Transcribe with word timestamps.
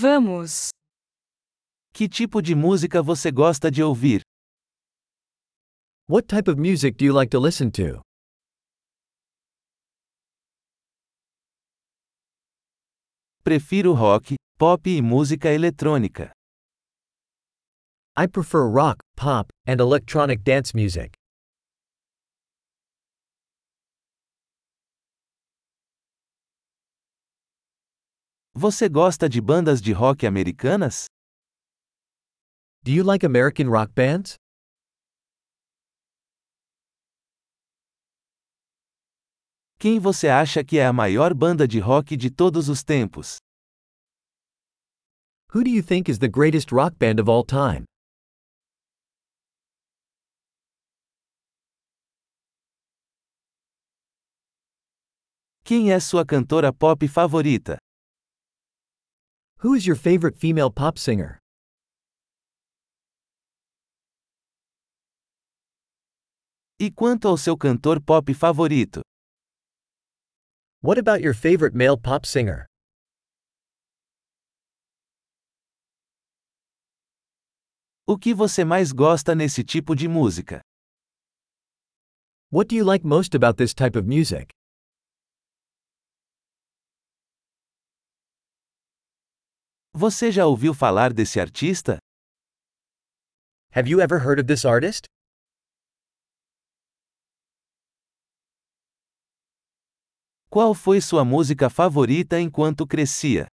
Vamos. 0.00 0.68
Que 1.92 2.08
tipo 2.08 2.40
de 2.40 2.54
música 2.54 3.02
você 3.02 3.32
gosta 3.32 3.68
de 3.68 3.82
ouvir? 3.82 4.20
What 6.08 6.28
type 6.28 6.48
of 6.48 6.56
music 6.56 6.96
do 6.96 7.04
you 7.04 7.12
like 7.12 7.30
to 7.30 7.40
listen 7.40 7.72
to? 7.72 8.00
Prefiro 13.42 13.92
rock, 13.92 14.36
pop 14.56 14.88
e 14.88 15.02
música 15.02 15.48
eletrônica. 15.52 16.30
I 18.16 18.28
prefer 18.28 18.70
rock, 18.70 19.00
pop, 19.16 19.50
and 19.66 19.80
electronic 19.80 20.44
dance 20.44 20.72
music. 20.76 21.17
Você 28.60 28.88
gosta 28.88 29.28
de 29.28 29.40
bandas 29.40 29.80
de 29.80 29.92
rock 29.92 30.26
americanas? 30.26 31.04
Do 32.82 32.90
you 32.90 33.04
like 33.04 33.24
American 33.24 33.68
rock 33.68 33.92
bands? 33.92 34.34
Quem 39.78 40.00
você 40.00 40.26
acha 40.26 40.64
que 40.64 40.76
é 40.76 40.84
a 40.84 40.92
maior 40.92 41.32
banda 41.34 41.68
de 41.68 41.78
rock 41.78 42.16
de 42.16 42.32
todos 42.32 42.68
os 42.68 42.82
tempos? 42.82 43.36
Who 45.54 45.62
do 45.62 45.70
you 45.70 45.84
think 45.84 46.10
is 46.10 46.18
the 46.18 46.26
greatest 46.26 46.72
rock 46.72 46.96
band 46.98 47.22
of 47.22 47.30
all 47.30 47.44
time? 47.44 47.84
Quem 55.62 55.92
é 55.92 56.00
sua 56.00 56.26
cantora 56.26 56.72
pop 56.72 57.06
favorita? 57.06 57.78
Who 59.62 59.74
is 59.74 59.84
your 59.84 59.96
favorite 59.96 60.36
female 60.36 60.70
pop 60.70 60.96
singer? 61.00 61.40
E 66.78 66.92
quanto 66.92 67.26
ao 67.26 67.36
seu 67.36 67.56
cantor 67.56 68.00
pop 68.00 68.32
favorito? 68.34 69.00
What 70.80 70.96
about 70.96 71.22
your 71.22 71.34
favorite 71.34 71.74
male 71.74 71.96
pop 71.96 72.24
singer? 72.24 72.66
O 78.06 78.16
que 78.16 78.32
você 78.32 78.64
mais 78.64 78.92
gosta 78.92 79.34
nesse 79.34 79.64
tipo 79.64 79.96
de 79.96 80.06
música? 80.06 80.60
What 82.50 82.68
do 82.68 82.76
you 82.76 82.84
like 82.84 83.04
most 83.04 83.34
about 83.34 83.56
this 83.56 83.74
type 83.74 83.98
of 83.98 84.06
music? 84.06 84.57
Você 90.00 90.30
já 90.30 90.46
ouviu 90.46 90.72
falar 90.72 91.12
desse 91.12 91.40
artista? 91.40 91.98
Have 93.74 93.90
you 93.90 94.00
ever 94.00 94.20
heard 94.20 94.38
of 94.38 94.46
this 94.46 94.64
artist? 94.64 95.06
Qual 100.48 100.72
foi 100.72 101.00
sua 101.00 101.24
música 101.24 101.68
favorita 101.68 102.38
enquanto 102.38 102.86
crescia? 102.86 103.48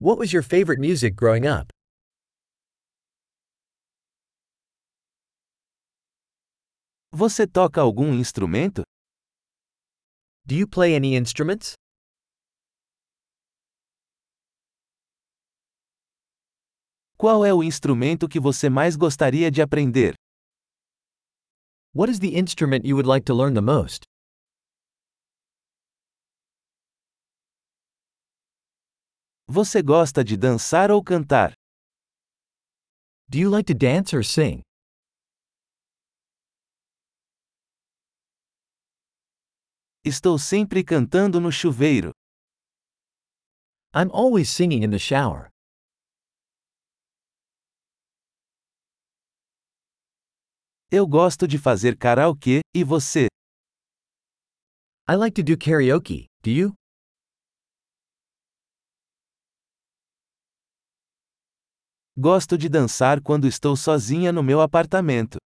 What 0.00 0.18
was 0.18 0.32
your 0.32 0.42
favorite 0.42 0.80
music 0.80 1.14
growing 1.14 1.46
up? 1.46 1.68
Você 7.12 7.46
toca 7.46 7.82
algum 7.82 8.14
instrumento? 8.14 8.80
Do 10.46 10.54
you 10.54 10.66
play 10.66 10.96
any 10.96 11.14
instruments? 11.14 11.74
Qual 17.18 17.46
é 17.46 17.54
o 17.54 17.62
instrumento 17.62 18.28
que 18.28 18.38
você 18.38 18.68
mais 18.68 18.94
gostaria 18.94 19.50
de 19.50 19.62
aprender? 19.62 20.14
What 21.94 22.12
is 22.12 22.18
the 22.18 22.38
instrument 22.38 22.84
you 22.84 22.94
would 22.96 23.08
like 23.08 23.24
to 23.24 23.34
learn 23.34 23.54
the 23.54 23.62
most? 23.62 24.04
Você 29.48 29.80
gosta 29.82 30.22
de 30.22 30.36
dançar 30.36 30.90
ou 30.90 31.02
cantar? 31.02 31.54
Do 33.30 33.38
you 33.38 33.50
like 33.50 33.72
to 33.72 33.74
dance 33.74 34.14
or 34.14 34.22
sing? 34.22 34.60
Estou 40.04 40.38
sempre 40.38 40.84
cantando 40.84 41.40
no 41.40 41.50
chuveiro. 41.50 42.12
I'm 43.94 44.10
always 44.12 44.50
singing 44.50 44.82
in 44.84 44.90
the 44.90 44.98
shower. 44.98 45.50
Eu 50.88 51.04
gosto 51.04 51.48
de 51.48 51.58
fazer 51.58 51.96
karaokê, 51.98 52.60
e 52.72 52.84
você? 52.84 53.26
I 55.08 55.16
like 55.16 55.34
to 55.34 55.42
do 55.42 55.58
karaoke, 55.58 56.26
do 56.44 56.50
you? 56.50 56.74
Gosto 62.16 62.56
de 62.56 62.68
dançar 62.68 63.20
quando 63.20 63.48
estou 63.48 63.76
sozinha 63.76 64.30
no 64.30 64.44
meu 64.44 64.60
apartamento. 64.60 65.38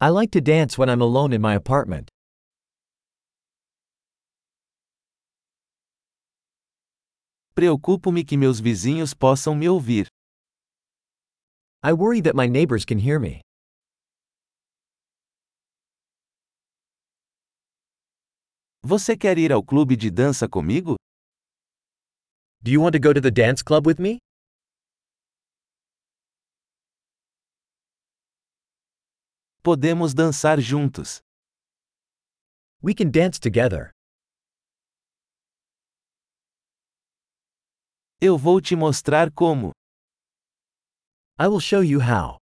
I 0.00 0.10
like 0.10 0.30
to 0.30 0.40
dance 0.40 0.78
when 0.78 0.88
I'm 0.88 1.02
alone 1.02 1.34
in 1.34 1.40
my 1.40 1.56
apartment. 1.56 2.06
Preocupo-me 7.56 8.24
que 8.24 8.36
meus 8.36 8.60
vizinhos 8.60 9.12
possam 9.12 9.56
me 9.56 9.68
ouvir. 9.68 10.06
I 11.82 11.92
worry 11.92 12.22
that 12.22 12.36
my 12.36 12.46
neighbors 12.46 12.84
can 12.84 12.98
hear 12.98 13.18
me. 13.18 13.45
Você 18.88 19.16
quer 19.16 19.36
ir 19.36 19.50
ao 19.50 19.64
clube 19.64 19.96
de 19.96 20.12
dança 20.12 20.48
comigo? 20.48 20.94
Do 22.62 22.70
you 22.70 22.80
want 22.80 22.92
to 22.92 23.00
go 23.00 23.12
to 23.12 23.20
the 23.20 23.32
dance 23.32 23.60
club 23.60 23.84
with 23.84 23.98
me? 23.98 24.18
Podemos 29.60 30.14
dançar 30.14 30.60
juntos. 30.60 31.18
We 32.80 32.94
can 32.94 33.10
dance 33.10 33.40
together. 33.40 33.90
Eu 38.20 38.38
vou 38.38 38.60
te 38.60 38.76
mostrar 38.76 39.32
como. 39.32 39.72
I 41.40 41.48
will 41.48 41.58
show 41.58 41.82
you 41.82 41.98
how. 41.98 42.38